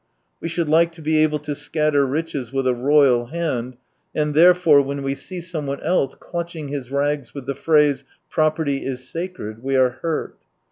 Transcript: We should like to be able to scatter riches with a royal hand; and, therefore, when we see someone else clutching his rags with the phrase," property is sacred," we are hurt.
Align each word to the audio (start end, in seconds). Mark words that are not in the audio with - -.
We 0.39 0.49
should 0.49 0.67
like 0.67 0.91
to 0.93 1.01
be 1.03 1.19
able 1.21 1.37
to 1.37 1.53
scatter 1.53 2.07
riches 2.07 2.51
with 2.51 2.67
a 2.67 2.73
royal 2.73 3.27
hand; 3.27 3.77
and, 4.15 4.33
therefore, 4.33 4.81
when 4.81 5.03
we 5.03 5.13
see 5.13 5.41
someone 5.41 5.79
else 5.81 6.15
clutching 6.15 6.69
his 6.69 6.89
rags 6.89 7.35
with 7.35 7.45
the 7.45 7.53
phrase," 7.53 8.03
property 8.31 8.83
is 8.83 9.07
sacred," 9.07 9.61
we 9.61 9.75
are 9.75 9.99
hurt. 10.01 10.39